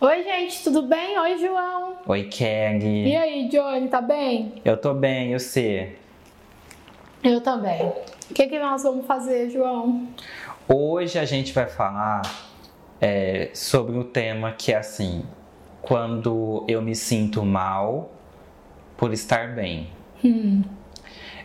Oi, 0.00 0.24
gente, 0.24 0.64
tudo 0.64 0.82
bem? 0.82 1.16
Oi, 1.18 1.38
João. 1.38 1.96
Oi, 2.06 2.24
Kelly. 2.24 3.08
E 3.08 3.16
aí, 3.16 3.48
Johnny, 3.48 3.88
tá 3.88 4.00
bem? 4.00 4.54
Eu 4.64 4.76
tô 4.76 4.92
bem, 4.92 5.32
e 5.32 5.38
você? 5.38 5.96
Eu 7.22 7.40
também. 7.40 7.80
O 8.28 8.34
que, 8.34 8.48
que 8.48 8.58
nós 8.58 8.82
vamos 8.82 9.06
fazer, 9.06 9.48
João? 9.50 10.08
Hoje 10.68 11.16
a 11.18 11.24
gente 11.24 11.52
vai 11.52 11.66
falar 11.66 12.22
é, 13.00 13.50
sobre 13.54 13.96
o 13.96 14.02
tema 14.04 14.50
que 14.52 14.72
é 14.72 14.78
assim: 14.78 15.24
quando 15.80 16.64
eu 16.66 16.82
me 16.82 16.96
sinto 16.96 17.44
mal 17.44 18.10
por 18.96 19.12
estar 19.12 19.54
bem. 19.54 19.88
Hum. 20.24 20.62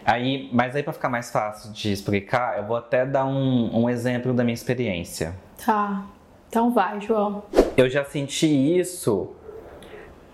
Aí, 0.04 0.50
mas 0.52 0.75
aí 0.75 0.82
para 0.82 0.93
ficar 0.93 1.10
mais 1.10 1.32
fácil 1.32 1.71
de 1.71 1.92
explicar, 1.92 2.57
eu 2.57 2.66
vou 2.66 2.75
até 2.75 3.06
dar 3.06 3.25
um, 3.25 3.84
um 3.84 3.89
exemplo 3.89 4.34
da 4.34 4.43
minha 4.43 4.56
experiência. 4.56 5.36
Tá. 5.64 6.04
Então 6.50 6.71
vai, 6.71 7.00
João. 7.00 7.44
Eu 7.78 7.88
já 7.88 8.04
senti 8.04 8.48
isso 8.48 9.30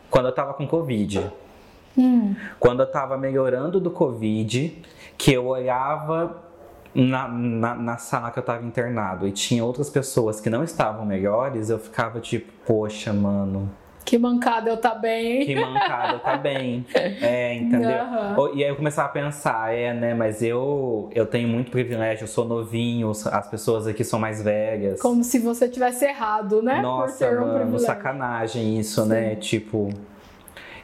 quando 0.10 0.28
eu 0.28 0.32
tava 0.32 0.54
com 0.54 0.66
Covid. 0.66 1.30
Hum. 1.98 2.34
Quando 2.58 2.80
eu 2.80 2.90
tava 2.90 3.18
melhorando 3.18 3.82
do 3.82 3.92
Covid, 3.92 4.82
que 5.18 5.34
eu 5.34 5.48
olhava 5.48 6.42
na, 6.94 7.28
na, 7.28 7.76
na, 7.76 7.98
sala 7.98 8.32
que 8.32 8.40
eu 8.40 8.44
tava 8.44 8.66
internado 8.66 9.28
e 9.28 9.32
tinha 9.34 9.64
outras 9.64 9.90
pessoas 9.90 10.40
que 10.40 10.50
não 10.50 10.64
estavam 10.64 11.06
melhores, 11.06 11.70
eu 11.70 11.78
ficava 11.78 12.22
tipo, 12.22 12.50
poxa, 12.66 13.12
mano. 13.12 13.70
Que 14.06 14.20
mancada 14.20 14.70
eu 14.70 14.78
tá 14.78 14.94
bem? 14.94 15.44
Que 15.46 15.56
mancada 15.56 16.14
eu 16.14 16.20
tá 16.20 16.38
bem. 16.38 16.86
É, 16.94 17.56
entendeu? 17.56 17.90
Uhum. 18.38 18.56
E 18.56 18.64
aí 18.64 18.70
eu 18.70 18.76
começava 18.76 19.08
a 19.08 19.12
pensar, 19.12 19.74
é, 19.74 19.94
né, 19.94 20.14
mas 20.14 20.44
eu 20.44 21.10
eu 21.14 21.26
tenho 21.26 21.48
muito 21.48 21.72
privilégio, 21.72 22.26
eu 22.26 22.28
sou 22.28 22.46
novinho, 22.46 23.10
as 23.10 23.48
pessoas 23.50 23.88
aqui 23.88 24.04
são 24.04 24.20
mais 24.20 24.42
velhas. 24.44 25.02
Como 25.02 25.24
se 25.24 25.40
você 25.40 25.68
tivesse 25.68 26.06
errado, 26.06 26.62
né? 26.62 26.82
Nossa, 26.82 27.26
Por 27.26 27.34
ter 27.34 27.38
um 27.38 27.42
mano, 27.42 27.54
privilégio. 27.56 27.86
sacanagem 27.88 28.80
isso, 28.80 29.02
Sim. 29.04 29.10
né? 29.10 29.36
Tipo. 29.36 29.90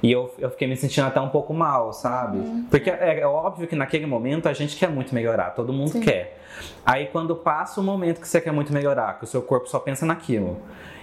E 0.02 0.12
eu, 0.12 0.34
eu 0.40 0.50
fiquei 0.50 0.68
me 0.68 0.76
sentindo 0.76 1.08
até 1.08 1.22
um 1.22 1.30
pouco 1.30 1.54
mal, 1.54 1.94
sabe? 1.94 2.38
Uhum. 2.38 2.66
Porque 2.70 2.90
é, 2.90 3.20
é 3.20 3.28
óbvio 3.28 3.68
que 3.68 3.76
naquele 3.76 4.06
momento 4.06 4.48
a 4.48 4.54
gente 4.54 4.76
quer 4.76 4.90
muito 4.90 5.14
melhorar, 5.14 5.52
todo 5.52 5.72
mundo 5.72 5.92
Sim. 5.92 6.02
quer. 6.02 6.40
Aí 6.86 7.08
quando 7.08 7.36
passa 7.36 7.80
o 7.80 7.84
momento 7.84 8.20
que 8.20 8.28
você 8.28 8.42
quer 8.42 8.52
muito 8.52 8.74
melhorar, 8.74 9.18
que 9.18 9.24
o 9.24 9.28
seu 9.28 9.42
corpo 9.42 9.68
só 9.68 9.80
pensa 9.80 10.06
naquilo, 10.06 10.58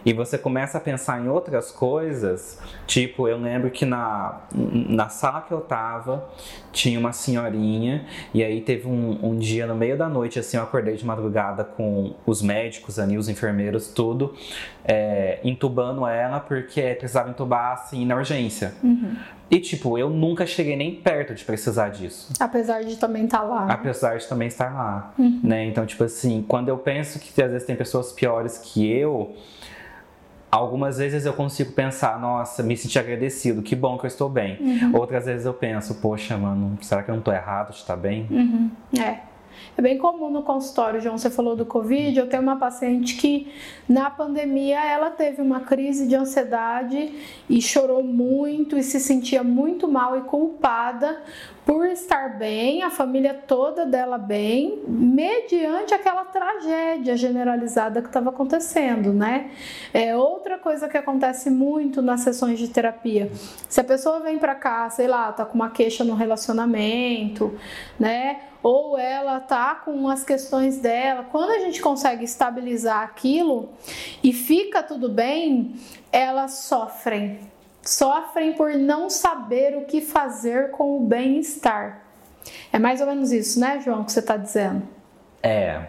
e 0.04 0.12
você 0.12 0.38
começa 0.38 0.78
a 0.78 0.80
pensar 0.80 1.20
em 1.20 1.28
outras 1.28 1.70
coisas, 1.70 2.58
tipo, 2.86 3.28
eu 3.28 3.36
lembro 3.36 3.70
que 3.70 3.84
na, 3.84 4.40
na 4.52 5.08
sala 5.08 5.42
que 5.42 5.52
eu 5.52 5.60
tava, 5.60 6.28
tinha 6.72 6.98
uma 6.98 7.12
senhorinha, 7.12 8.06
e 8.32 8.42
aí 8.42 8.60
teve 8.60 8.88
um, 8.88 9.18
um 9.22 9.36
dia 9.36 9.66
no 9.66 9.74
meio 9.74 9.98
da 9.98 10.08
noite, 10.08 10.38
assim, 10.38 10.56
eu 10.56 10.62
acordei 10.62 10.96
de 10.96 11.04
madrugada 11.04 11.64
com 11.64 12.14
os 12.24 12.40
médicos 12.40 12.98
ali, 12.98 13.18
os 13.18 13.28
enfermeiros, 13.28 13.88
tudo, 13.88 14.34
é, 14.84 15.40
entubando 15.44 16.06
ela, 16.06 16.40
porque 16.40 16.80
precisava 16.94 17.30
entubar, 17.30 17.72
assim, 17.72 18.06
na 18.06 18.16
urgência. 18.16 18.74
Uhum. 18.82 18.87
E, 19.50 19.58
tipo, 19.60 19.96
eu 19.96 20.10
nunca 20.10 20.44
cheguei 20.46 20.76
nem 20.76 20.94
perto 20.94 21.34
de 21.34 21.42
precisar 21.44 21.88
disso. 21.88 22.32
Apesar 22.38 22.82
de 22.84 22.96
também 22.96 23.24
estar 23.24 23.42
lá. 23.42 23.64
né? 23.66 23.72
Apesar 23.72 24.18
de 24.18 24.26
também 24.28 24.48
estar 24.48 24.72
lá, 24.74 25.12
Uhum. 25.18 25.40
né? 25.42 25.64
Então, 25.64 25.86
tipo 25.86 26.04
assim, 26.04 26.44
quando 26.46 26.68
eu 26.68 26.76
penso 26.76 27.18
que 27.18 27.42
às 27.42 27.50
vezes 27.52 27.66
tem 27.66 27.74
pessoas 27.74 28.12
piores 28.12 28.58
que 28.58 28.86
eu, 28.86 29.34
algumas 30.50 30.98
vezes 30.98 31.24
eu 31.26 31.32
consigo 31.32 31.72
pensar, 31.72 32.18
nossa, 32.20 32.62
me 32.62 32.76
sentir 32.76 32.98
agradecido, 32.98 33.62
que 33.62 33.74
bom 33.74 33.96
que 33.98 34.04
eu 34.04 34.08
estou 34.08 34.28
bem. 34.28 34.58
Uhum. 34.60 34.96
Outras 34.96 35.24
vezes 35.26 35.46
eu 35.46 35.54
penso, 35.54 35.94
poxa, 35.96 36.36
mano, 36.36 36.76
será 36.82 37.02
que 37.02 37.10
eu 37.10 37.14
não 37.14 37.22
tô 37.22 37.32
errado 37.32 37.70
de 37.70 37.76
estar 37.78 37.96
bem? 37.96 38.26
Uhum. 38.30 38.70
É. 39.00 39.18
É 39.76 39.82
bem 39.82 39.98
comum 39.98 40.30
no 40.30 40.42
consultório, 40.42 41.00
João. 41.00 41.16
Você 41.16 41.30
falou 41.30 41.54
do 41.54 41.64
Covid. 41.64 42.18
Eu 42.18 42.28
tenho 42.28 42.42
uma 42.42 42.56
paciente 42.56 43.16
que 43.16 43.52
na 43.88 44.10
pandemia 44.10 44.84
ela 44.84 45.10
teve 45.10 45.40
uma 45.40 45.60
crise 45.60 46.06
de 46.06 46.14
ansiedade 46.14 47.12
e 47.48 47.62
chorou 47.62 48.02
muito 48.02 48.76
e 48.76 48.82
se 48.82 49.00
sentia 49.00 49.42
muito 49.42 49.86
mal 49.88 50.16
e 50.16 50.22
culpada 50.22 51.22
por 51.68 51.86
estar 51.86 52.38
bem, 52.38 52.82
a 52.82 52.88
família 52.88 53.34
toda 53.34 53.84
dela 53.84 54.16
bem, 54.16 54.82
mediante 54.88 55.92
aquela 55.92 56.24
tragédia 56.24 57.14
generalizada 57.14 58.00
que 58.00 58.08
estava 58.08 58.30
acontecendo, 58.30 59.12
né? 59.12 59.50
É 59.92 60.16
outra 60.16 60.56
coisa 60.56 60.88
que 60.88 60.96
acontece 60.96 61.50
muito 61.50 62.00
nas 62.00 62.22
sessões 62.22 62.58
de 62.58 62.68
terapia. 62.68 63.30
Se 63.68 63.82
a 63.82 63.84
pessoa 63.84 64.20
vem 64.20 64.38
para 64.38 64.54
cá, 64.54 64.88
sei 64.88 65.06
lá, 65.06 65.30
tá 65.30 65.44
com 65.44 65.56
uma 65.56 65.68
queixa 65.68 66.02
no 66.04 66.14
relacionamento, 66.14 67.54
né? 68.00 68.47
Ou 68.62 68.98
ela 68.98 69.40
tá 69.40 69.76
com 69.76 70.08
as 70.08 70.24
questões 70.24 70.78
dela, 70.78 71.24
quando 71.30 71.50
a 71.50 71.58
gente 71.60 71.80
consegue 71.80 72.24
estabilizar 72.24 73.02
aquilo 73.02 73.68
e 74.22 74.32
fica 74.32 74.82
tudo 74.82 75.08
bem, 75.08 75.74
elas 76.10 76.52
sofrem 76.52 77.38
sofrem 77.88 78.52
por 78.52 78.74
não 78.74 79.08
saber 79.08 79.76
o 79.76 79.84
que 79.84 80.00
fazer 80.00 80.70
com 80.72 80.98
o 80.98 81.00
bem-estar. 81.00 82.02
É 82.72 82.78
mais 82.78 83.00
ou 83.00 83.06
menos 83.06 83.32
isso, 83.32 83.58
né, 83.58 83.80
João, 83.80 84.04
que 84.04 84.12
você 84.12 84.20
está 84.20 84.36
dizendo? 84.36 84.82
É, 85.42 85.86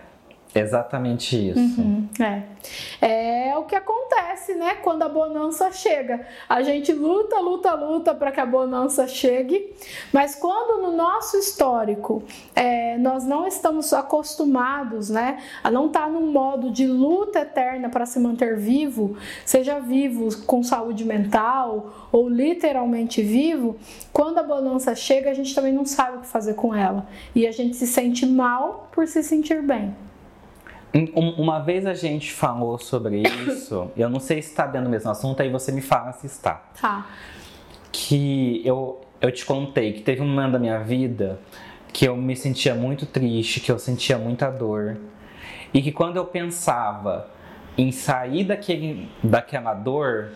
exatamente 0.56 1.36
isso. 1.50 1.60
Uhum, 1.60 2.08
é. 2.20 3.50
é 3.50 3.58
o 3.58 3.64
que 3.64 3.76
acontece, 3.76 4.56
né, 4.56 4.76
quando 4.76 5.04
a 5.04 5.10
bonança 5.10 5.72
chega. 5.72 6.26
A 6.48 6.64
gente 6.64 6.92
luta, 6.92 7.40
luta, 7.40 7.74
luta 7.76 8.16
para 8.16 8.32
que 8.32 8.40
a 8.40 8.46
bonança 8.46 9.08
chegue, 9.08 9.74
mas 10.12 10.36
quando 10.36 10.82
no 10.82 10.96
nosso 10.96 11.38
histórico 11.38 12.24
é, 12.56 12.98
nós 12.98 13.26
não 13.26 13.46
estamos 13.46 13.94
acostumados, 13.94 15.10
né, 15.10 15.38
a 15.64 15.70
não 15.70 15.86
estar 15.86 16.10
num 16.10 16.32
modo 16.32 16.72
de 16.72 16.88
luta 16.88 17.40
eterna 17.40 17.90
para 17.90 18.06
se 18.08 18.20
manter 18.20 18.58
vivo, 18.58 19.18
seja 19.46 19.80
vivo 19.80 20.30
com 20.46 20.64
saúde 20.64 21.06
mental 21.06 22.10
ou 22.12 22.28
literalmente 22.28 23.22
vivo, 23.22 23.78
quando 24.12 24.40
a 24.40 24.44
bonança 24.44 24.96
chega, 24.96 25.30
a 25.30 25.34
gente 25.34 25.54
também 25.54 25.74
não 25.74 25.86
sabe 25.86 26.18
o 26.18 26.22
que 26.22 26.28
fazer 26.28 26.56
com 26.56 26.74
ela 26.74 27.08
e 27.36 27.46
a 27.46 27.52
gente 27.52 27.76
se 27.76 27.86
sente 27.86 28.26
mal 28.26 28.90
por 28.92 29.08
se 29.08 29.22
sentir 29.22 29.62
bem. 29.62 30.09
Um- 30.94 31.30
Uma 31.42 31.60
vez 31.60 31.86
a 31.86 31.94
gente 31.94 32.32
falou 32.32 32.78
sobre 32.80 33.22
isso, 33.22 33.92
eu 33.98 34.10
não 34.10 34.20
sei 34.20 34.42
se 34.42 34.50
está 34.50 34.66
dentro 34.66 34.86
do 34.88 34.90
mesmo 34.92 35.10
assunto, 35.12 35.42
aí 35.42 35.50
você 35.50 35.72
me 35.72 35.82
fala 35.82 36.12
se 36.14 36.26
está. 36.28 36.64
Tá. 36.82 37.06
que 37.92 38.62
eu, 38.66 39.02
eu 39.20 39.32
te 39.32 39.46
contei 39.46 39.94
que 39.94 40.02
teve 40.02 40.22
um 40.22 40.28
momento 40.28 40.54
da 40.54 40.60
minha 40.60 40.80
vida 40.80 41.40
que 41.92 42.06
eu 42.06 42.16
me 42.16 42.36
sentia 42.36 42.76
muito 42.76 43.06
triste, 43.06 43.60
que 43.60 43.72
eu 43.72 43.80
sentia 43.80 44.18
muita 44.18 44.50
dor. 44.50 44.98
E 45.74 45.82
que 45.82 45.92
quando 45.92 46.18
eu 46.18 46.26
pensava 46.26 47.28
em 47.78 47.92
sair 47.92 48.44
daquele, 48.44 49.10
daquela 49.24 49.74
dor, 49.74 50.30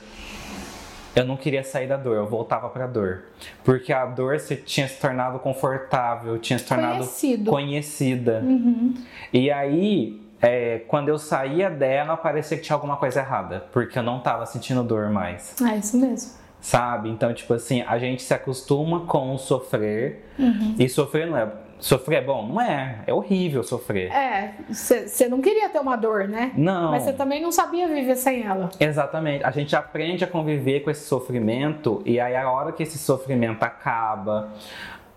eu 1.15 1.25
não 1.25 1.37
queria 1.37 1.63
sair 1.63 1.87
da 1.87 1.95
dor, 1.95 2.15
eu 2.17 2.25
voltava 2.27 2.69
pra 2.69 2.87
dor. 2.87 3.25
Porque 3.63 3.93
a 3.93 4.03
dor 4.05 4.39
se, 4.39 4.55
tinha 4.57 4.87
se 4.87 4.99
tornado 4.99 5.37
confortável, 5.39 6.39
tinha 6.39 6.57
se 6.57 6.65
tornado 6.65 6.97
Conhecido. 6.97 7.51
conhecida. 7.51 8.39
Uhum. 8.43 8.95
E 9.31 9.51
aí, 9.51 10.22
é, 10.43 10.79
quando 10.89 11.07
eu 11.07 11.17
saía 11.17 11.69
dela, 11.69 12.17
parecia 12.17 12.57
que 12.57 12.63
tinha 12.63 12.75
alguma 12.75 12.97
coisa 12.97 13.21
errada, 13.21 13.65
porque 13.71 13.97
eu 13.97 14.03
não 14.03 14.19
tava 14.19 14.45
sentindo 14.45 14.83
dor 14.83 15.09
mais. 15.09 15.55
É 15.61 15.77
isso 15.77 15.97
mesmo. 15.97 16.33
Sabe? 16.59 17.09
Então, 17.09 17.33
tipo 17.33 17.53
assim, 17.53 17.81
a 17.81 17.97
gente 17.97 18.21
se 18.21 18.33
acostuma 18.33 19.05
com 19.05 19.33
o 19.33 19.37
sofrer. 19.37 20.25
Uhum. 20.37 20.75
E 20.77 20.89
sofrer 20.89 21.27
não 21.27 21.37
é. 21.37 21.49
Sofrer 21.79 22.17
é 22.17 22.21
bom? 22.21 22.47
Não 22.47 22.61
é. 22.61 22.99
É 23.07 23.13
horrível 23.13 23.63
sofrer. 23.63 24.11
É, 24.11 24.55
você 24.69 25.27
não 25.27 25.41
queria 25.41 25.67
ter 25.69 25.79
uma 25.79 25.95
dor, 25.97 26.27
né? 26.27 26.51
Não. 26.55 26.91
Mas 26.91 27.03
você 27.03 27.13
também 27.13 27.41
não 27.41 27.51
sabia 27.51 27.87
viver 27.87 28.15
sem 28.15 28.43
ela. 28.43 28.69
Exatamente. 28.79 29.43
A 29.43 29.51
gente 29.51 29.75
aprende 29.75 30.23
a 30.23 30.27
conviver 30.27 30.81
com 30.81 30.89
esse 30.89 31.05
sofrimento 31.05 32.01
e 32.05 32.19
aí 32.19 32.35
a 32.35 32.49
hora 32.49 32.71
que 32.71 32.83
esse 32.83 32.97
sofrimento 32.97 33.63
acaba, 33.63 34.49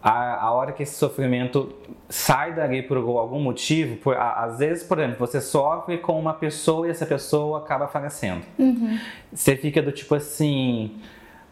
a, 0.09 0.45
a 0.47 0.53
hora 0.53 0.71
que 0.71 0.85
esse 0.85 0.95
sofrimento 0.95 1.75
sai 2.09 2.55
dali 2.55 2.81
por 2.83 2.97
algum 2.97 3.41
motivo, 3.41 3.97
por, 3.97 4.17
a- 4.17 4.45
às 4.45 4.59
vezes, 4.61 4.85
por 4.85 4.99
exemplo, 5.01 5.19
você 5.19 5.41
sofre 5.41 5.99
com 5.99 6.17
uma 6.19 6.33
pessoa 6.33 6.87
e 6.87 6.91
essa 6.91 7.05
pessoa 7.05 7.59
acaba 7.59 7.89
falecendo. 7.89 8.43
Uhum. 8.57 8.99
Você 9.33 9.57
fica 9.57 9.83
do 9.83 9.91
tipo 9.91 10.15
assim, 10.15 10.95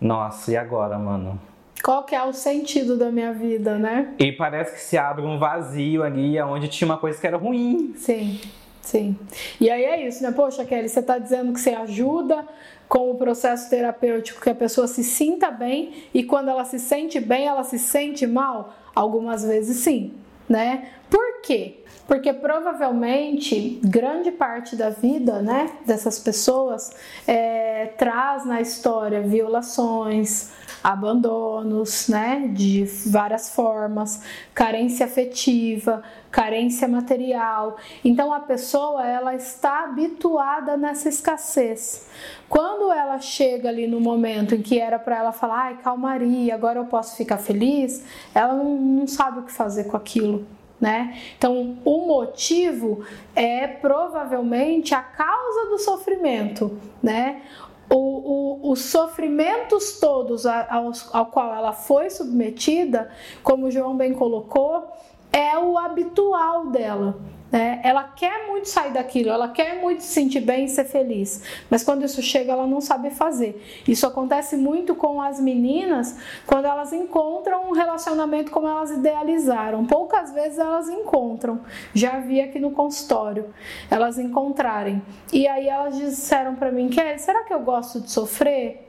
nossa, 0.00 0.52
e 0.52 0.56
agora, 0.56 0.96
mano? 0.98 1.40
Qual 1.82 2.04
que 2.04 2.14
é 2.14 2.22
o 2.22 2.32
sentido 2.32 2.96
da 2.96 3.10
minha 3.10 3.32
vida, 3.32 3.76
né? 3.76 4.14
E 4.18 4.30
parece 4.32 4.72
que 4.74 4.80
se 4.80 4.96
abre 4.96 5.22
um 5.24 5.36
vazio 5.38 6.02
ali 6.04 6.40
onde 6.40 6.68
tinha 6.68 6.86
uma 6.88 6.96
coisa 6.96 7.20
que 7.20 7.26
era 7.26 7.36
ruim. 7.36 7.92
Sim, 7.96 8.40
sim. 8.84 9.16
E 9.60 9.70
aí 9.70 9.84
é 9.84 10.06
isso, 10.06 10.22
né? 10.22 10.30
Poxa, 10.32 10.64
Kelly, 10.64 10.88
você 10.88 11.02
tá 11.02 11.18
dizendo 11.18 11.52
que 11.52 11.60
você 11.60 11.70
ajuda 11.70 12.46
com 12.88 13.10
o 13.10 13.14
processo 13.14 13.70
terapêutico 13.70 14.40
que 14.40 14.50
a 14.50 14.54
pessoa 14.54 14.86
se 14.86 15.02
sinta 15.02 15.50
bem 15.50 16.04
e 16.12 16.22
quando 16.22 16.48
ela 16.48 16.64
se 16.64 16.78
sente 16.78 17.18
bem, 17.20 17.46
ela 17.46 17.64
se 17.64 17.78
sente 17.78 18.26
mal? 18.26 18.74
Algumas 18.94 19.44
vezes 19.44 19.78
sim, 19.78 20.12
né? 20.48 20.88
Por 21.10 21.42
quê? 21.42 21.83
Porque 22.06 22.32
provavelmente 22.32 23.80
grande 23.82 24.30
parte 24.30 24.76
da 24.76 24.90
vida 24.90 25.40
né, 25.40 25.70
dessas 25.86 26.18
pessoas 26.18 26.92
é, 27.26 27.86
traz 27.96 28.44
na 28.44 28.60
história 28.60 29.22
violações, 29.22 30.50
abandonos, 30.82 32.08
né, 32.08 32.50
de 32.52 32.84
várias 33.06 33.48
formas, 33.48 34.22
carência 34.54 35.06
afetiva, 35.06 36.02
carência 36.30 36.86
material. 36.86 37.78
Então 38.04 38.34
a 38.34 38.40
pessoa 38.40 39.06
ela 39.06 39.34
está 39.34 39.84
habituada 39.84 40.76
nessa 40.76 41.08
escassez. 41.08 42.06
Quando 42.50 42.92
ela 42.92 43.18
chega 43.18 43.70
ali 43.70 43.86
no 43.86 43.98
momento 43.98 44.54
em 44.54 44.60
que 44.60 44.78
era 44.78 44.98
para 44.98 45.16
ela 45.16 45.32
falar, 45.32 45.64
ai, 45.64 45.78
calmaria, 45.78 46.54
agora 46.54 46.80
eu 46.80 46.84
posso 46.84 47.16
ficar 47.16 47.38
feliz, 47.38 48.04
ela 48.34 48.52
não, 48.52 48.76
não 48.76 49.06
sabe 49.06 49.38
o 49.38 49.42
que 49.44 49.52
fazer 49.52 49.84
com 49.84 49.96
aquilo. 49.96 50.46
Né? 50.80 51.18
Então, 51.38 51.78
o 51.84 52.06
motivo 52.06 53.04
é 53.34 53.66
provavelmente 53.66 54.94
a 54.94 55.00
causa 55.00 55.70
do 55.70 55.78
sofrimento, 55.78 56.78
né? 57.02 57.42
O, 57.88 57.96
o, 57.96 58.70
os 58.72 58.80
sofrimentos 58.80 59.98
todos 60.00 60.46
ao, 60.46 60.92
ao 61.12 61.26
qual 61.26 61.54
ela 61.54 61.72
foi 61.72 62.10
submetida, 62.10 63.10
como 63.42 63.70
João 63.70 63.96
bem 63.96 64.12
colocou, 64.12 64.90
é 65.34 65.58
o 65.58 65.76
habitual 65.76 66.66
dela. 66.66 67.18
Né? 67.50 67.80
Ela 67.84 68.04
quer 68.04 68.48
muito 68.48 68.68
sair 68.68 68.92
daquilo, 68.92 69.30
ela 69.30 69.48
quer 69.48 69.80
muito 69.80 70.02
se 70.02 70.08
sentir 70.08 70.40
bem 70.40 70.64
e 70.64 70.68
ser 70.68 70.84
feliz, 70.84 71.40
mas 71.70 71.84
quando 71.84 72.04
isso 72.04 72.20
chega, 72.20 72.50
ela 72.52 72.66
não 72.66 72.80
sabe 72.80 73.10
fazer. 73.10 73.62
Isso 73.86 74.06
acontece 74.06 74.56
muito 74.56 74.94
com 74.94 75.20
as 75.20 75.38
meninas 75.38 76.16
quando 76.46 76.64
elas 76.64 76.92
encontram 76.92 77.68
um 77.68 77.72
relacionamento 77.72 78.50
como 78.50 78.66
elas 78.66 78.90
idealizaram. 78.90 79.86
Poucas 79.86 80.32
vezes 80.32 80.58
elas 80.58 80.88
encontram. 80.88 81.60
Já 81.92 82.18
vi 82.18 82.40
aqui 82.40 82.58
no 82.58 82.72
consultório 82.72 83.52
elas 83.88 84.18
encontrarem. 84.18 85.00
E 85.32 85.46
aí 85.46 85.68
elas 85.68 85.96
disseram 85.96 86.56
para 86.56 86.72
mim: 86.72 86.88
Kelly, 86.88 87.20
será 87.20 87.44
que 87.44 87.54
eu 87.54 87.60
gosto 87.60 88.00
de 88.00 88.10
sofrer? 88.10 88.84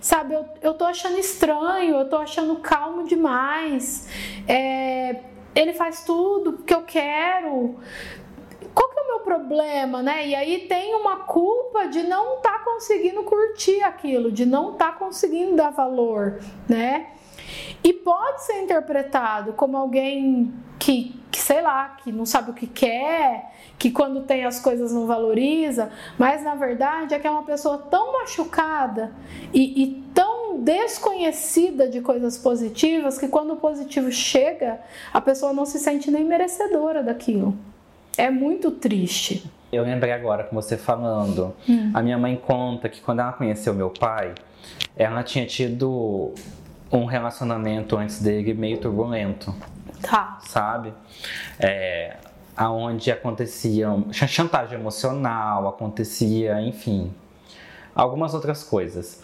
Sabe, 0.00 0.34
eu, 0.34 0.46
eu 0.62 0.74
tô 0.74 0.84
achando 0.84 1.18
estranho, 1.18 1.96
eu 1.96 2.08
tô 2.08 2.16
achando 2.16 2.56
calmo 2.56 3.04
demais. 3.04 4.08
É, 4.46 4.97
ele 5.58 5.72
faz 5.72 6.04
tudo 6.04 6.58
que 6.58 6.72
eu 6.72 6.82
quero. 6.82 7.76
Qual 8.72 8.88
que 8.90 8.98
é 8.98 9.02
o 9.02 9.06
meu 9.08 9.20
problema, 9.20 10.02
né? 10.02 10.26
E 10.26 10.34
aí 10.34 10.66
tem 10.68 10.94
uma 10.94 11.16
culpa 11.16 11.88
de 11.88 12.04
não 12.04 12.36
estar 12.36 12.58
tá 12.58 12.64
conseguindo 12.64 13.24
curtir 13.24 13.82
aquilo, 13.82 14.30
de 14.30 14.46
não 14.46 14.72
estar 14.72 14.92
tá 14.92 14.98
conseguindo 14.98 15.56
dar 15.56 15.70
valor, 15.70 16.38
né? 16.68 17.08
E 17.82 17.92
pode 17.92 18.44
ser 18.44 18.62
interpretado 18.62 19.52
como 19.54 19.76
alguém 19.76 20.52
que, 20.78 21.20
que, 21.30 21.40
sei 21.40 21.60
lá, 21.60 21.96
que 22.02 22.12
não 22.12 22.24
sabe 22.24 22.50
o 22.52 22.54
que 22.54 22.66
quer, 22.66 23.52
que 23.78 23.90
quando 23.90 24.22
tem 24.22 24.44
as 24.44 24.60
coisas 24.60 24.92
não 24.92 25.06
valoriza, 25.06 25.90
mas 26.16 26.42
na 26.44 26.54
verdade 26.54 27.14
é 27.14 27.18
que 27.18 27.26
é 27.26 27.30
uma 27.30 27.44
pessoa 27.44 27.78
tão 27.78 28.12
machucada 28.12 29.12
e, 29.52 29.82
e 29.82 30.02
tão 30.14 30.27
desconhecida 30.58 31.88
de 31.88 32.00
coisas 32.00 32.36
positivas 32.36 33.18
que 33.18 33.28
quando 33.28 33.52
o 33.52 33.56
positivo 33.56 34.10
chega, 34.10 34.80
a 35.12 35.20
pessoa 35.20 35.52
não 35.52 35.64
se 35.64 35.78
sente 35.78 36.10
nem 36.10 36.24
merecedora 36.24 37.02
daquilo. 37.02 37.56
É 38.16 38.30
muito 38.30 38.70
triste. 38.70 39.50
Eu 39.70 39.84
lembrei 39.84 40.12
agora 40.12 40.44
com 40.44 40.56
você 40.56 40.76
falando. 40.76 41.54
Hum. 41.68 41.90
A 41.94 42.02
minha 42.02 42.18
mãe 42.18 42.36
conta 42.36 42.88
que 42.88 43.00
quando 43.00 43.20
ela 43.20 43.32
conheceu 43.32 43.74
meu 43.74 43.90
pai, 43.90 44.34
ela 44.96 45.22
tinha 45.22 45.46
tido 45.46 46.32
um 46.90 47.04
relacionamento 47.04 47.96
antes 47.96 48.20
dele 48.20 48.54
meio 48.54 48.78
turbulento. 48.78 49.54
Tá. 50.02 50.38
Sabe? 50.42 50.92
É, 51.60 52.16
aonde 52.56 53.10
acontecia 53.10 53.88
chantagem 54.12 54.78
emocional, 54.78 55.68
acontecia, 55.68 56.60
enfim, 56.60 57.14
algumas 57.94 58.34
outras 58.34 58.64
coisas. 58.64 59.22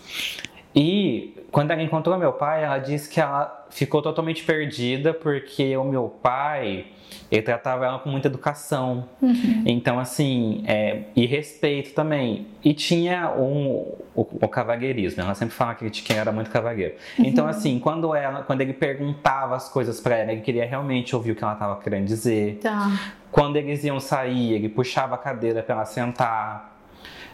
E 0.74 1.34
quando 1.50 1.70
ela 1.70 1.82
encontrou 1.82 2.18
meu 2.18 2.32
pai, 2.32 2.64
ela 2.64 2.78
disse 2.78 3.08
que 3.08 3.20
ela 3.20 3.66
ficou 3.70 4.02
totalmente 4.02 4.42
perdida 4.44 5.14
porque 5.14 5.76
o 5.76 5.84
meu 5.84 6.08
pai 6.08 6.86
ele 7.30 7.42
tratava 7.42 7.86
ela 7.86 7.98
com 7.98 8.08
muita 8.08 8.28
educação. 8.28 9.08
Uhum. 9.20 9.62
Então, 9.66 9.98
assim, 9.98 10.62
é, 10.66 11.04
e 11.14 11.26
respeito 11.26 11.94
também. 11.94 12.46
E 12.62 12.74
tinha 12.74 13.30
um, 13.30 13.66
o, 14.14 14.26
o 14.40 14.48
cavalheirismo. 14.48 15.22
Ela 15.22 15.34
sempre 15.34 15.54
fala 15.54 15.74
que 15.74 15.90
quem 15.90 16.16
era 16.16 16.32
muito 16.32 16.50
cavalheiro. 16.50 16.94
Uhum. 17.18 17.24
Então, 17.24 17.46
assim, 17.46 17.78
quando, 17.78 18.14
ela, 18.14 18.42
quando 18.42 18.60
ele 18.60 18.72
perguntava 18.72 19.56
as 19.56 19.68
coisas 19.68 20.00
para 20.00 20.16
ela, 20.16 20.32
ele 20.32 20.42
queria 20.42 20.66
realmente 20.66 21.14
ouvir 21.14 21.32
o 21.32 21.36
que 21.36 21.42
ela 21.42 21.54
estava 21.54 21.80
querendo 21.80 22.06
dizer. 22.06 22.58
Tá. 22.62 23.16
Quando 23.30 23.56
eles 23.56 23.82
iam 23.84 23.98
sair, 23.98 24.52
ele 24.52 24.68
puxava 24.68 25.14
a 25.14 25.18
cadeira 25.18 25.62
para 25.62 25.74
ela 25.74 25.84
sentar 25.84 26.73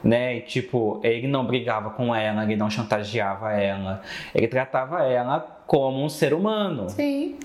né? 0.02 0.36
E, 0.36 0.40
tipo, 0.42 1.00
ele 1.02 1.26
não 1.28 1.44
brigava 1.44 1.90
com 1.90 2.14
ela, 2.14 2.44
ele 2.44 2.56
não 2.56 2.70
chantageava 2.70 3.52
ela, 3.52 4.02
ele 4.34 4.48
tratava 4.48 5.02
ela 5.02 5.62
como 5.66 6.04
um 6.04 6.08
ser 6.08 6.34
humano. 6.34 6.88
Sim. 6.90 7.38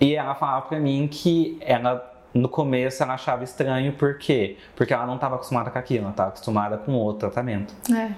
E 0.00 0.14
ela 0.14 0.34
falava 0.34 0.66
pra 0.66 0.78
mim 0.78 1.08
que 1.10 1.58
ela 1.60 2.14
no 2.32 2.48
começo 2.48 3.02
ela 3.02 3.14
achava 3.14 3.42
estranho, 3.42 3.92
por 3.92 4.18
quê? 4.18 4.56
Porque 4.76 4.92
ela 4.92 5.06
não 5.06 5.14
estava 5.14 5.36
acostumada 5.36 5.70
com 5.70 5.78
aquilo, 5.78 6.02
ela 6.02 6.10
estava 6.10 6.28
acostumada 6.30 6.76
com 6.78 6.92
outro 6.92 7.28
tratamento. 7.30 7.74
É. 7.92 8.12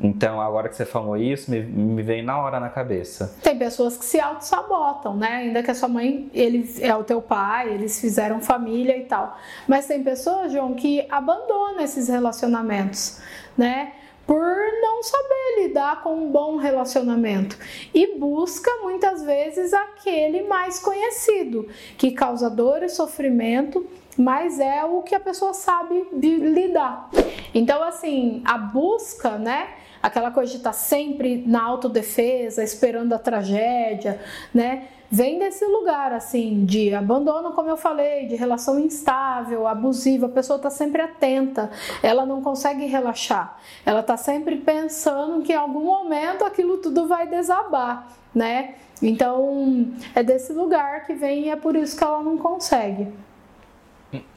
Então, 0.00 0.40
agora 0.40 0.68
que 0.68 0.76
você 0.76 0.84
falou 0.84 1.16
isso, 1.16 1.50
me, 1.50 1.60
me 1.60 2.22
na 2.22 2.40
hora 2.40 2.58
na 2.58 2.68
cabeça. 2.68 3.36
Tem 3.42 3.56
pessoas 3.56 3.96
que 3.96 4.04
se 4.04 4.18
auto-sabotam, 4.18 5.16
né? 5.16 5.28
Ainda 5.28 5.62
que 5.62 5.70
a 5.70 5.74
sua 5.74 5.88
mãe, 5.88 6.28
ele 6.34 6.68
é 6.80 6.94
o 6.94 7.04
teu 7.04 7.22
pai, 7.22 7.72
eles 7.72 8.00
fizeram 8.00 8.40
família 8.40 8.96
e 8.96 9.04
tal. 9.04 9.38
Mas 9.68 9.86
tem 9.86 10.02
pessoas, 10.02 10.52
João, 10.52 10.74
que 10.74 11.06
abandonam 11.08 11.80
esses 11.80 12.08
relacionamentos, 12.08 13.20
né? 13.56 13.92
Por 14.26 14.56
não 14.80 15.02
saber 15.02 15.64
lidar 15.64 16.02
com 16.02 16.14
um 16.14 16.30
bom 16.30 16.56
relacionamento 16.56 17.58
e 17.92 18.18
busca 18.18 18.70
muitas 18.82 19.22
vezes 19.22 19.74
aquele 19.74 20.44
mais 20.44 20.78
conhecido, 20.78 21.68
que 21.98 22.10
causa 22.10 22.48
dor 22.48 22.82
e 22.82 22.88
sofrimento, 22.88 23.86
mas 24.16 24.60
é 24.60 24.84
o 24.84 25.02
que 25.02 25.14
a 25.14 25.20
pessoa 25.20 25.54
sabe 25.54 26.06
lidar. 26.12 27.10
Então, 27.54 27.82
assim, 27.82 28.42
a 28.44 28.58
busca, 28.58 29.38
né? 29.38 29.68
aquela 30.04 30.30
coisa 30.30 30.52
de 30.52 30.58
estar 30.58 30.70
tá 30.70 30.76
sempre 30.76 31.42
na 31.46 31.62
autodefesa, 31.62 32.62
esperando 32.62 33.14
a 33.14 33.18
tragédia, 33.18 34.20
né? 34.52 34.88
Vem 35.10 35.38
desse 35.38 35.64
lugar 35.64 36.12
assim 36.12 36.66
de 36.66 36.92
abandono, 36.92 37.52
como 37.52 37.70
eu 37.70 37.76
falei, 37.76 38.26
de 38.26 38.34
relação 38.34 38.78
instável, 38.78 39.66
abusiva. 39.66 40.26
A 40.26 40.28
pessoa 40.28 40.58
está 40.58 40.68
sempre 40.68 41.00
atenta, 41.00 41.70
ela 42.02 42.26
não 42.26 42.42
consegue 42.42 42.84
relaxar, 42.84 43.58
ela 43.86 44.00
está 44.00 44.16
sempre 44.16 44.56
pensando 44.56 45.42
que 45.42 45.52
em 45.52 45.56
algum 45.56 45.84
momento 45.84 46.44
aquilo 46.44 46.78
tudo 46.78 47.06
vai 47.06 47.26
desabar, 47.26 48.06
né? 48.34 48.74
Então 49.00 49.88
é 50.14 50.22
desse 50.22 50.52
lugar 50.52 51.06
que 51.06 51.14
vem 51.14 51.44
e 51.46 51.48
é 51.48 51.56
por 51.56 51.76
isso 51.76 51.96
que 51.96 52.04
ela 52.04 52.22
não 52.22 52.36
consegue. 52.36 53.08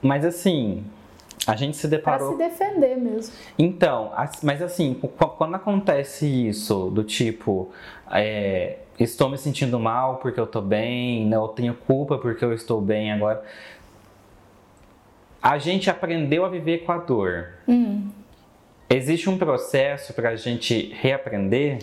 Mas 0.01 0.25
assim, 0.25 0.83
a 1.45 1.55
gente 1.55 1.77
se 1.77 1.87
deparou. 1.87 2.35
Pra 2.35 2.49
se 2.49 2.51
defender 2.51 2.97
mesmo. 2.97 3.33
Então, 3.57 4.11
mas 4.43 4.61
assim, 4.61 4.99
quando 5.37 5.55
acontece 5.55 6.25
isso, 6.25 6.89
do 6.89 7.03
tipo, 7.03 7.71
é, 8.11 8.79
estou 8.99 9.29
me 9.29 9.37
sentindo 9.37 9.79
mal 9.79 10.17
porque 10.17 10.39
eu 10.39 10.43
estou 10.43 10.61
bem, 10.61 11.25
né? 11.25 11.37
eu 11.37 11.47
tenho 11.47 11.73
culpa 11.73 12.17
porque 12.17 12.43
eu 12.43 12.53
estou 12.53 12.81
bem 12.81 13.11
agora. 13.11 13.43
A 15.41 15.57
gente 15.57 15.89
aprendeu 15.89 16.43
a 16.43 16.49
viver 16.49 16.79
com 16.79 16.91
a 16.91 16.97
dor. 16.97 17.53
Hum. 17.67 18.09
Existe 18.89 19.29
um 19.29 19.37
processo 19.37 20.13
para 20.13 20.29
a 20.29 20.35
gente 20.35 20.93
reaprender? 20.99 21.79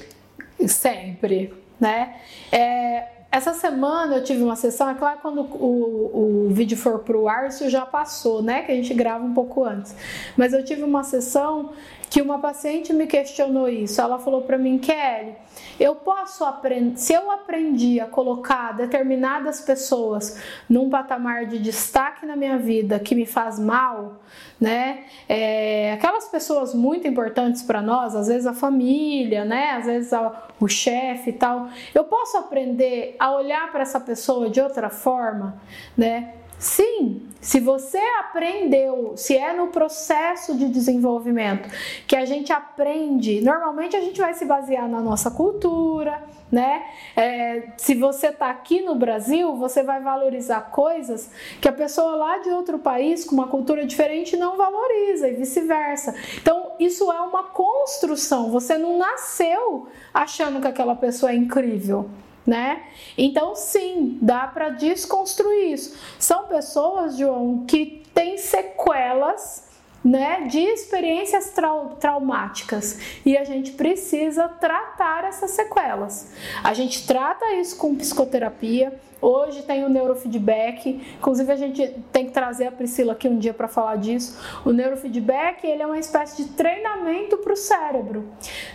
Sempre, 0.67 1.53
né? 1.81 2.17
É, 2.51 3.05
essa 3.35 3.53
semana 3.53 4.17
eu 4.17 4.23
tive 4.23 4.45
uma 4.45 4.55
sessão, 4.55 4.89
é 4.89 4.95
claro, 4.95 5.19
quando 5.21 5.41
o, 5.41 6.47
o 6.47 6.49
vídeo 6.51 6.77
for 6.77 7.01
pro 7.01 7.27
ar, 7.27 7.49
isso 7.49 7.69
já 7.69 7.85
passou, 7.85 8.41
né? 8.41 8.63
Que 8.63 8.71
a 8.71 8.75
gente 8.77 8.95
grava 8.95 9.25
um 9.25 9.35
pouco 9.35 9.65
antes. 9.65 9.93
Mas 10.37 10.53
eu 10.53 10.65
tive 10.65 10.85
uma 10.85 11.03
sessão 11.03 11.73
que 12.15 12.23
uma 12.23 12.39
paciente 12.39 12.93
me 12.93 13.09
questionou 13.09 13.69
isso. 13.69 14.01
Ela 14.01 14.21
falou 14.21 14.43
para 14.43 14.57
mim, 14.57 14.79
Kelly, 14.79 15.35
eu 15.81 15.97
posso 15.97 16.45
aprender, 16.45 16.97
se 16.97 17.13
eu 17.13 17.29
aprendi 17.29 17.99
a 17.99 18.07
colocar 18.07 18.71
determinadas 18.71 19.61
pessoas 19.61 20.41
num 20.71 20.89
patamar 20.89 21.47
de 21.47 21.59
destaque 21.59 22.25
na 22.25 22.37
minha 22.37 22.57
vida 22.57 23.01
que 23.01 23.17
me 23.17 23.27
faz 23.27 23.59
mal, 23.59 24.21
né? 24.61 25.07
É, 25.29 25.95
aquelas 25.95 26.29
pessoas 26.29 26.73
muito 26.73 27.09
importantes 27.09 27.65
para 27.65 27.83
nós, 27.83 28.15
às 28.15 28.29
vezes 28.29 28.47
a 28.47 28.55
família, 28.55 29.45
né? 29.45 29.73
Às 29.73 29.87
vezes 29.87 30.13
a, 30.13 30.51
o 30.61 30.69
chefe 30.69 31.31
e 31.31 31.33
tal. 31.33 31.69
Eu 31.93 32.05
posso 32.05 32.37
aprender 32.37 33.17
a 33.19 33.35
olhar 33.35 33.73
para 33.73 33.83
essa 33.83 33.99
pessoa 33.99 34.49
de 34.49 34.61
outra 34.61 34.89
forma, 34.89 35.61
né? 35.97 36.33
Sim, 36.65 37.21
se 37.43 37.61
você 37.61 37.99
aprendeu, 38.21 39.13
se 39.19 39.37
é 39.37 39.53
no 39.53 39.67
processo 39.67 40.57
de 40.57 40.67
desenvolvimento 40.67 41.69
que 42.07 42.17
a 42.17 42.25
gente 42.25 42.51
aprende, 42.55 43.43
normalmente 43.43 43.95
a 43.95 44.01
gente 44.01 44.19
vai 44.19 44.33
se 44.33 44.47
basear 44.47 44.89
na 44.89 44.99
nossa 45.03 45.31
cultura, 45.31 46.23
né? 46.51 46.87
É, 47.15 47.73
se 47.77 47.95
você 47.95 48.29
está 48.29 48.49
aqui 48.49 48.81
no 48.81 48.95
Brasil, 48.95 49.55
você 49.57 49.83
vai 49.83 50.01
valorizar 50.01 50.71
coisas 50.71 51.31
que 51.61 51.69
a 51.69 51.73
pessoa 51.73 52.17
lá 52.17 52.39
de 52.39 52.49
outro 52.49 52.79
país 52.79 53.27
com 53.27 53.35
uma 53.35 53.49
cultura 53.49 53.85
diferente 53.85 54.35
não 54.35 54.57
valoriza 54.57 55.29
e 55.29 55.35
vice-versa. 55.35 56.15
Então, 56.41 56.73
isso 56.81 57.13
é 57.13 57.21
uma 57.21 57.43
construção. 57.43 58.51
Você 58.51 58.79
não 58.79 58.97
nasceu 58.97 59.87
achando 60.15 60.63
que 60.63 60.67
aquela 60.67 60.97
pessoa 60.97 61.31
é 61.31 61.37
incrível 61.37 62.09
né? 62.47 62.85
Então, 63.17 63.55
sim, 63.55 64.19
dá 64.21 64.47
para 64.47 64.71
desconstruir 64.71 65.73
isso. 65.73 65.97
São 66.19 66.45
pessoas, 66.47 67.17
João, 67.17 67.65
que 67.67 68.03
têm 68.15 68.37
sequelas 68.39 69.74
né, 70.05 70.43
de 70.43 70.61
experiências 70.61 71.51
trau 71.51 71.97
traumáticas 71.99 72.99
e 73.25 73.39
a 73.39 73.45
gente 73.45 73.73
precisa 73.73 74.47
tratar 74.49 75.25
essas 75.25 75.53
sequelas. 75.53 76.31
A 76.63 76.75
gente 76.75 77.07
trata 77.07 77.55
isso 77.55 77.77
com 77.79 77.95
psicoterapia. 77.95 78.93
Hoje 79.23 79.63
tem 79.63 79.83
o 79.85 79.89
neurofeedback, 79.89 81.01
inclusive 81.17 81.51
a 81.51 81.57
gente 81.57 81.95
tem 82.13 82.27
que 82.27 82.33
trazer 82.33 82.67
a 82.67 82.73
Priscila 82.73 83.15
aqui 83.15 83.27
um 83.27 83.39
dia 83.39 83.55
para 83.55 83.67
falar 83.67 83.97
disso. 83.97 84.39
O 84.67 84.71
neurofeedback 84.71 85.67
ele 85.67 85.83
é 85.83 85.87
uma 85.87 85.99
espécie 85.99 86.43
de 86.43 86.51
treinamento 86.51 87.39
para 87.39 87.55
o 87.55 87.57
cérebro, 87.57 88.29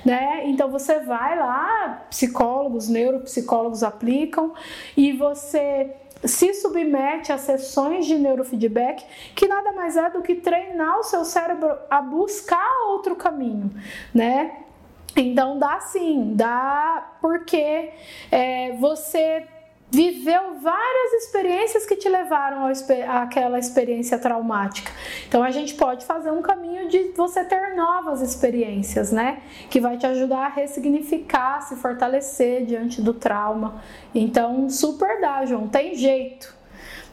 né? 0.03 0.41
Então 0.45 0.71
você 0.71 0.99
vai 1.01 1.37
lá, 1.37 2.07
psicólogos, 2.09 2.89
neuropsicólogos 2.89 3.83
aplicam 3.83 4.53
e 4.97 5.13
você 5.13 5.91
se 6.23 6.53
submete 6.53 7.31
a 7.31 7.37
sessões 7.37 8.05
de 8.05 8.17
neurofeedback, 8.17 9.05
que 9.35 9.47
nada 9.47 9.71
mais 9.71 9.95
é 9.97 10.09
do 10.09 10.21
que 10.21 10.35
treinar 10.35 10.99
o 10.99 11.03
seu 11.03 11.23
cérebro 11.23 11.77
a 11.89 12.01
buscar 12.01 12.69
outro 12.89 13.15
caminho, 13.15 13.69
né? 14.13 14.63
Então 15.15 15.57
dá 15.57 15.79
sim, 15.79 16.33
dá 16.35 17.17
porque 17.21 17.91
é, 18.31 18.73
você 18.73 19.47
viveu 19.91 20.59
várias 20.61 21.13
experiências 21.23 21.85
que 21.85 21.95
te 21.95 22.07
levaram 22.07 22.71
àquela 23.07 23.57
experiência 23.57 24.19
traumática. 24.19 24.91
Então 25.27 25.41
a 25.43 25.51
gente 25.51 25.73
pode 25.73 26.05
fazer 26.05 26.31
um 26.31 26.41
caminho 26.41 26.87
de 26.87 27.11
você 27.15 27.43
ter 27.43 27.75
novas 27.75 28.21
experiências, 28.21 29.11
né? 29.11 29.41
Que 29.69 29.79
vai 29.79 29.97
te 29.97 30.05
ajudar 30.05 30.45
a 30.45 30.49
ressignificar, 30.49 31.61
se 31.61 31.75
fortalecer 31.75 32.65
diante 32.65 33.01
do 33.01 33.13
trauma. 33.13 33.81
Então, 34.13 34.69
super 34.69 35.19
dá, 35.19 35.45
João, 35.45 35.67
tem 35.67 35.95
jeito, 35.95 36.53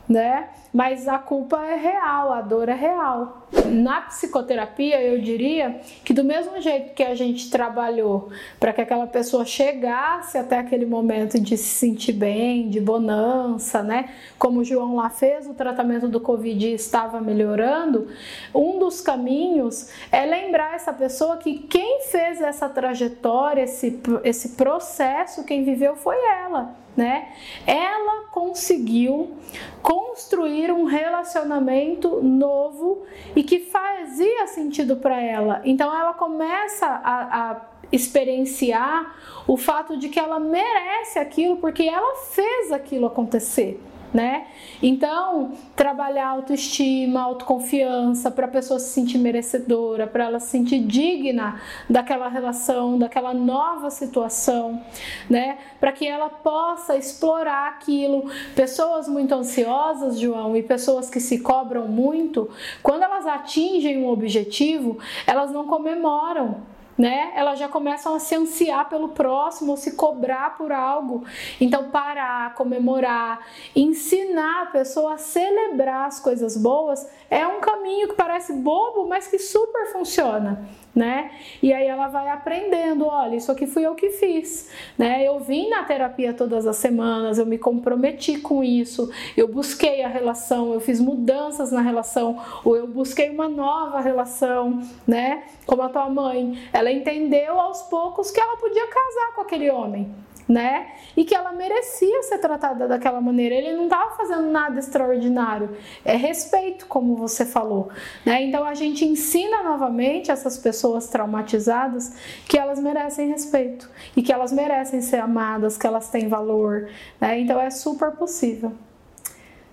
né? 0.09 0.49
Mas 0.73 1.09
a 1.09 1.19
culpa 1.19 1.65
é 1.65 1.77
real, 1.77 2.33
a 2.33 2.41
dor 2.41 2.69
é 2.69 2.75
real. 2.75 3.49
Na 3.67 4.03
psicoterapia, 4.03 5.01
eu 5.03 5.21
diria 5.21 5.81
que 6.05 6.13
do 6.13 6.23
mesmo 6.23 6.61
jeito 6.61 6.95
que 6.95 7.03
a 7.03 7.15
gente 7.15 7.51
trabalhou 7.51 8.31
para 8.59 8.73
que 8.73 8.81
aquela 8.81 9.07
pessoa 9.07 9.45
chegasse 9.45 10.37
até 10.37 10.59
aquele 10.59 10.87
momento 10.87 11.41
de 11.41 11.57
se 11.57 11.65
sentir 11.65 12.13
bem, 12.13 12.69
de 12.69 12.81
bonança, 12.81 13.83
né? 13.83 14.11
Como 14.39 14.61
o 14.61 14.65
João 14.65 14.97
lá 14.97 15.09
fez, 15.09 15.47
o 15.49 15.55
tratamento 15.55 16.09
do 16.09 16.21
Covid 16.21 16.73
estava 16.73 17.21
melhorando. 17.21 18.09
Um 18.55 18.79
dos 18.79 19.01
caminhos 19.01 19.91
é 20.11 20.25
lembrar 20.25 20.75
essa 20.75 20.93
pessoa 20.93 21.37
que 21.37 21.59
quem 21.59 22.03
fez 22.03 22.41
essa 22.41 22.69
trajetória, 22.69 23.63
esse, 23.63 24.01
esse 24.25 24.51
processo, 24.51 25.45
quem 25.45 25.65
viveu 25.65 25.97
foi 25.97 26.17
ela 26.17 26.87
né? 26.97 27.29
Ela 27.67 28.29
conseguiu 28.31 29.37
construir 29.83 30.66
um 30.73 30.85
relacionamento 30.85 32.23
novo 32.23 33.05
e 33.35 33.43
que 33.43 33.61
fazia 33.61 34.47
sentido 34.47 34.97
para 34.97 35.21
ela. 35.21 35.61
Então 35.65 35.95
ela 35.95 36.15
começa 36.15 36.87
a, 36.87 37.51
a 37.51 37.61
experienciar 37.93 39.15
o 39.47 39.57
fato 39.57 39.97
de 39.97 40.09
que 40.09 40.19
ela 40.19 40.39
merece 40.39 41.19
aquilo 41.19 41.57
porque 41.57 41.85
ela 41.85 42.17
fez 42.17 42.73
aquilo 42.73 43.07
acontecer 43.07 43.81
né? 44.13 44.47
Então, 44.83 45.53
trabalhar 45.75 46.29
autoestima, 46.29 47.21
autoconfiança 47.23 48.31
para 48.31 48.47
a 48.47 48.49
pessoa 48.49 48.79
se 48.79 48.91
sentir 48.91 49.19
merecedora, 49.19 50.07
para 50.07 50.25
ela 50.25 50.41
se 50.41 50.49
sentir 50.49 50.81
digna 50.81 51.61
daquela 51.89 52.29
relação, 52.29 52.99
daquela 52.99 53.35
nova 53.35 53.91
situação, 53.91 54.83
né? 55.29 55.59
Para 55.81 55.93
que 55.93 56.07
ela 56.07 56.29
possa 56.29 56.97
explorar 56.97 57.69
aquilo. 57.69 58.31
Pessoas 58.55 59.09
muito 59.09 59.35
ansiosas, 59.35 60.19
João, 60.19 60.57
e 60.57 60.63
pessoas 60.63 61.11
que 61.11 61.21
se 61.21 61.41
cobram 61.41 61.87
muito, 61.87 62.49
quando 62.83 63.03
elas 63.03 63.27
atingem 63.27 63.99
um 63.99 64.09
objetivo, 64.09 64.99
elas 65.27 65.51
não 65.51 65.67
comemoram 65.67 66.76
né? 66.97 67.33
Elas 67.35 67.59
já 67.59 67.69
começam 67.69 68.15
a 68.15 68.19
se 68.19 68.35
ansiar 68.35 68.89
pelo 68.89 69.09
próximo, 69.09 69.77
se 69.77 69.93
cobrar 69.93 70.57
por 70.57 70.73
algo. 70.73 71.25
Então, 71.61 71.91
parar, 71.91 72.55
comemorar, 72.55 73.41
ensinar 73.75 74.63
a 74.63 74.67
pessoa 74.67 75.15
a 75.15 75.19
celebrar 75.19 76.07
as 76.07 76.21
coisas 76.21 76.57
boas 76.57 77.07
é 77.31 77.47
um 77.47 77.61
caminho 77.61 78.09
que 78.09 78.15
parece 78.37 78.53
bobo, 78.53 79.09
mas 79.09 79.27
que 79.27 79.39
super 79.39 79.87
funciona 79.93 80.69
né? 80.97 81.31
E 81.63 81.75
aí 81.75 81.87
ela 81.87 82.09
vai 82.09 82.31
aprendendo, 82.31 83.07
olha, 83.07 83.37
isso 83.37 83.53
aqui 83.53 83.67
fui 83.67 83.87
eu 83.87 83.95
que 83.95 84.09
fiz, 84.09 84.71
né? 84.97 85.23
Eu 85.23 85.39
vim 85.39 85.69
na 85.69 85.85
terapia 85.85 86.33
todas 86.33 86.67
as 86.67 86.77
semanas, 86.77 87.37
eu 87.37 87.45
me 87.45 87.59
comprometi 87.59 88.39
com 88.39 88.65
isso, 88.65 89.13
eu 89.37 89.47
busquei 89.47 90.03
a 90.03 90.09
relação, 90.09 90.73
eu 90.73 90.81
fiz 90.81 90.99
mudanças 90.99 91.71
na 91.71 91.83
relação, 91.83 92.43
ou 92.65 92.75
eu 92.75 92.87
busquei 92.87 93.29
uma 93.29 93.47
nova 93.47 94.01
relação, 94.01 94.81
né? 95.07 95.43
Como 95.67 95.83
a 95.83 95.91
tua 95.91 96.09
mãe, 96.09 96.59
ela 96.73 96.91
entendeu 96.91 97.61
aos 97.61 97.83
poucos 97.83 98.31
que 98.31 98.41
ela 98.41 98.57
podia 98.57 98.87
casar 98.87 99.35
com 99.35 99.43
aquele 99.43 99.71
homem, 99.71 100.11
né? 100.49 100.93
E 101.17 101.25
que 101.25 101.35
ela 101.35 101.53
merecia 101.53 102.23
ser 102.23 102.39
tratada 102.39 102.87
daquela 102.87 103.21
maneira. 103.21 103.55
Ele 103.55 103.75
não 103.75 103.85
estava 103.85 104.15
fazendo 104.17 104.51
nada 104.51 104.79
extraordinário. 104.79 105.77
É 106.05 106.17
respeito, 106.17 106.87
como 106.87 107.17
você 107.17 107.45
falou, 107.45 107.89
né? 108.25 108.43
Então 108.43 108.65
a 108.65 108.75
gente 108.75 109.05
ensina 109.05 109.63
novamente 109.63 110.31
essas 110.31 110.57
pessoas 110.57 111.09
traumatizadas 111.09 112.15
que 112.49 112.59
elas 112.59 112.79
merecem 112.79 113.31
respeito 113.31 113.91
e 114.17 114.23
que 114.23 114.33
elas 114.33 114.53
merecem 114.53 115.01
ser 115.01 115.19
amadas, 115.19 115.77
que 115.77 115.87
elas 115.87 116.09
têm 116.09 116.29
valor, 116.29 116.89
né? 117.21 117.39
Então 117.41 117.61
é 117.61 117.71
super 117.71 118.13
possível. 118.13 118.73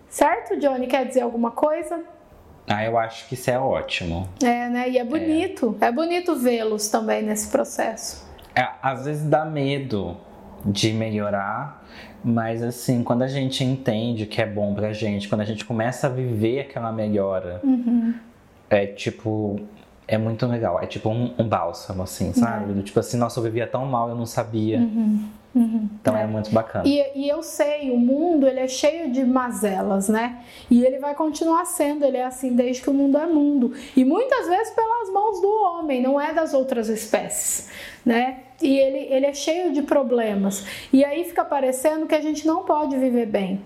Certo, 0.10 0.58
Johnny? 0.58 0.88
Quer 0.88 1.08
dizer 1.08 1.22
alguma 1.22 1.52
coisa? 1.52 2.04
Ah, 2.68 2.86
eu 2.86 2.98
acho 2.98 3.28
que 3.28 3.34
isso 3.34 3.50
é 3.50 3.60
ótimo. 3.60 4.30
É, 4.42 4.70
né? 4.70 4.90
E 4.90 4.98
é 4.98 5.04
bonito. 5.04 5.76
É, 5.82 5.88
é 5.88 5.92
bonito 5.92 6.36
vê-los 6.36 6.88
também 6.88 7.22
nesse 7.22 7.50
processo. 7.50 8.24
É, 8.56 8.68
às 8.82 9.06
vezes 9.06 9.28
dá 9.28 9.44
medo 9.44 10.16
de 10.66 10.94
melhorar, 10.94 11.84
mas 12.24 12.64
assim, 12.64 13.04
quando 13.04 13.24
a 13.24 13.28
gente 13.28 13.64
entende 13.64 14.26
que 14.26 14.42
é 14.42 14.46
bom 14.46 14.74
pra 14.74 14.94
gente, 14.94 15.28
quando 15.28 15.42
a 15.42 15.46
gente 15.46 15.66
começa 15.66 16.08
a 16.08 16.10
viver 16.10 16.62
aquela 16.62 16.92
melhora, 16.92 17.60
uhum. 17.64 18.14
é 18.70 18.86
tipo. 18.86 19.60
É 20.06 20.18
muito 20.18 20.46
legal. 20.46 20.82
É 20.82 20.86
tipo 20.86 21.10
um, 21.10 21.34
um 21.38 21.48
bálsamo, 21.48 22.04
assim, 22.04 22.34
sabe? 22.34 22.74
Uhum. 22.74 22.82
Tipo 22.82 23.00
assim, 23.00 23.18
nossa, 23.18 23.40
eu 23.40 23.44
vivia 23.44 23.66
tão 23.66 23.86
mal, 23.86 24.10
eu 24.10 24.16
não 24.16 24.26
sabia. 24.26 24.80
Uhum. 24.80 25.30
Uhum, 25.56 25.88
então 26.02 26.18
é. 26.18 26.24
é. 26.24 26.28
muito 26.28 26.50
bacana. 26.52 26.84
E, 26.88 27.04
e, 27.16 27.30
eu 27.30 27.44
sei, 27.44 27.92
o 27.92 27.98
mundo 27.98 28.48
ele 28.48 28.60
é 28.60 28.68
cheio 28.68 29.12
de 29.12 29.24
mazelas, 29.24 30.10
né? 30.10 30.40
E 30.70 30.84
ele 30.84 30.98
vai 30.98 31.14
continuar 31.14 31.66
sendo, 31.66 32.04
ele 32.04 32.18
é 32.18 32.26
assim 32.26 32.56
desde 32.56 32.82
que 32.82 32.90
o 32.90 32.94
mundo 32.94 33.18
é 33.18 33.28
mundo. 33.28 33.74
E 33.96 34.04
muitas 34.04 34.48
vezes 34.48 34.74
pelas 34.74 35.10
mãos 35.12 35.40
do 35.42 35.50
homem, 35.50 36.02
não 36.02 36.20
é 36.20 36.34
das 36.34 36.54
outras 36.54 36.90
espécies, 36.90 37.70
né? 38.04 38.40
E 38.62 38.80
ele, 38.80 39.14
ele 39.14 39.26
é 39.28 39.34
cheio 39.34 39.72
de 39.72 39.84
problemas. 39.84 40.66
E 40.92 41.06
aí 41.06 41.24
fica 41.24 41.46
parecendo 41.46 42.08
que 42.08 42.16
a 42.16 42.22
gente 42.22 42.48
não 42.48 42.64
pode 42.64 42.98
viver 42.98 43.28
bem. 43.28 43.62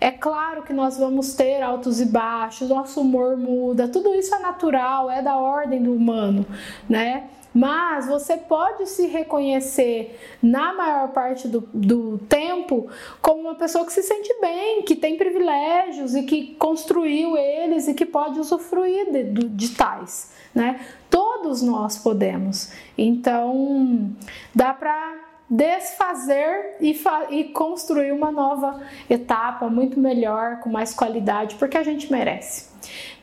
É 0.00 0.10
claro 0.10 0.62
que 0.62 0.72
nós 0.72 0.96
vamos 0.98 1.34
ter 1.34 1.62
altos 1.62 2.00
e 2.00 2.06
baixos, 2.06 2.68
nosso 2.68 3.00
humor 3.00 3.36
muda, 3.36 3.88
tudo 3.88 4.14
isso 4.14 4.34
é 4.34 4.38
natural, 4.38 5.10
é 5.10 5.22
da 5.22 5.36
ordem 5.36 5.82
do 5.82 5.92
humano, 5.92 6.46
né? 6.88 7.24
Mas 7.56 8.06
você 8.06 8.36
pode 8.36 8.86
se 8.86 9.06
reconhecer 9.06 10.20
na 10.42 10.74
maior 10.74 11.08
parte 11.08 11.48
do, 11.48 11.66
do 11.72 12.18
tempo 12.28 12.86
como 13.22 13.40
uma 13.40 13.54
pessoa 13.54 13.86
que 13.86 13.94
se 13.94 14.02
sente 14.02 14.30
bem, 14.42 14.82
que 14.82 14.94
tem 14.94 15.16
privilégios 15.16 16.14
e 16.14 16.24
que 16.24 16.54
construiu 16.56 17.34
eles 17.34 17.88
e 17.88 17.94
que 17.94 18.04
pode 18.04 18.38
usufruir 18.38 19.10
de, 19.10 19.24
de, 19.24 19.48
de 19.48 19.70
tais, 19.70 20.32
né? 20.54 20.84
Todos 21.08 21.62
nós 21.62 21.96
podemos. 21.96 22.72
Então, 22.98 24.14
dá 24.54 24.74
para 24.74 25.14
desfazer 25.48 26.76
e, 26.78 26.94
e, 27.30 27.44
construir 27.44 28.12
uma 28.12 28.30
nova 28.30 28.82
etapa 29.08 29.70
muito 29.70 29.98
melhor, 29.98 30.60
com 30.60 30.68
mais 30.68 30.92
qualidade, 30.92 31.54
porque 31.54 31.78
a 31.78 31.82
gente 31.82 32.12
merece. 32.12 32.68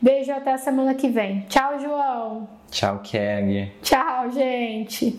Beijo 0.03 0.33
até 0.33 0.51
a 0.51 0.57
semana 0.57 0.93
que 0.93 1.07
vem. 1.07 1.45
Tchau, 1.47 1.79
João. 1.79 2.49
Tchau, 2.69 2.99
Kelly. 3.01 3.71
Tchau, 3.81 4.29
gente. 4.31 5.17